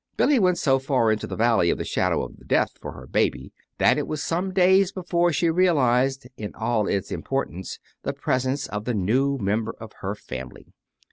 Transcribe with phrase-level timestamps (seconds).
[0.17, 3.53] Billy went so far into the Valley of the Shadow of Death for her baby
[3.77, 8.85] that it was some days before she realized in all its importance the presence of
[8.85, 10.73] the new member of her family.